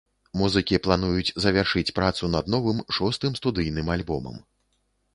Музыкі 0.39 0.79
плануюць 0.87 1.35
завяршыць 1.45 1.93
працу 2.01 2.23
над 2.39 2.51
новым, 2.57 2.83
шостым 2.99 3.31
студыйным 3.45 3.97
альбомам. 3.99 4.35